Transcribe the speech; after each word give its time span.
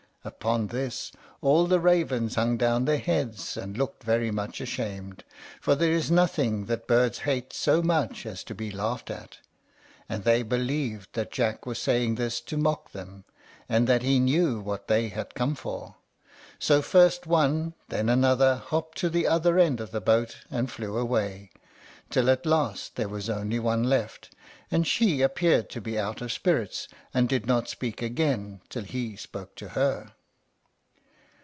Upon 0.23 0.67
this 0.67 1.11
all 1.41 1.65
the 1.65 1.79
ravens 1.79 2.35
hung 2.35 2.55
down 2.55 2.85
their 2.85 2.99
heads, 2.99 3.57
and 3.57 3.75
looked 3.75 4.03
very 4.03 4.29
much 4.29 4.61
ashamed; 4.61 5.23
for 5.59 5.73
there 5.73 5.91
is 5.93 6.11
nothing 6.11 6.65
that 6.65 6.85
birds 6.87 7.17
hate 7.25 7.51
so 7.53 7.81
much 7.81 8.27
as 8.27 8.43
to 8.43 8.53
be 8.53 8.69
laughed 8.69 9.09
at, 9.09 9.39
and 10.07 10.23
they 10.23 10.43
believed 10.43 11.09
that 11.13 11.31
Jack 11.31 11.65
was 11.65 11.79
saying 11.79 12.13
this 12.15 12.39
to 12.41 12.55
mock 12.55 12.91
them, 12.91 13.23
and 13.67 13.87
that 13.87 14.03
he 14.03 14.19
knew 14.19 14.59
what 14.59 14.87
they 14.87 15.09
had 15.09 15.33
come 15.33 15.55
for. 15.55 15.95
So 16.59 16.83
first 16.83 17.25
one 17.25 17.49
and 17.49 17.73
then 17.89 18.07
another 18.09 18.57
hopped 18.57 18.99
to 18.99 19.09
the 19.09 19.25
other 19.25 19.57
end 19.57 19.81
of 19.81 19.89
the 19.89 20.01
boat 20.01 20.37
and 20.51 20.69
flew 20.69 20.97
away, 20.99 21.49
till 22.11 22.29
at 22.29 22.45
last 22.45 22.95
there 22.97 23.07
was 23.07 23.29
only 23.29 23.57
one 23.57 23.85
left, 23.85 24.35
and 24.73 24.85
she 24.85 25.21
appeared 25.21 25.69
to 25.69 25.79
be 25.79 25.97
out 25.99 26.21
of 26.21 26.29
spirits, 26.31 26.87
and 27.13 27.27
did 27.29 27.45
not 27.45 27.69
speak 27.69 28.01
again 28.01 28.61
till 28.69 28.83
he 28.83 29.15
spoke 29.15 29.55
to 29.55 29.69
her. 29.69 30.13